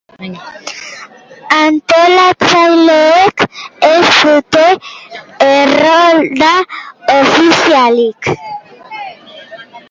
[1.57, 3.43] Antolatzaileek
[3.89, 4.65] ez dute
[5.49, 6.51] errolda
[7.19, 8.33] ofizialik.